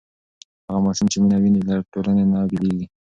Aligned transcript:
هغه 0.67 0.79
ماشوم 0.85 1.07
چې 1.11 1.17
مینه 1.21 1.37
ویني 1.39 1.61
له 1.69 1.75
ټولنې 1.91 2.23
نه 2.31 2.39
بېلېږي. 2.49 2.85